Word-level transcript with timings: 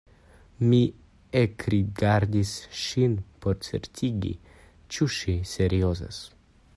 Mi 0.69 0.77
ekrigardis 1.41 2.53
ŝin 2.85 3.13
por 3.45 3.61
certigi 3.69 4.35
ĉu 4.97 5.11
ŝi 5.19 5.37
seriozas. 5.55 6.25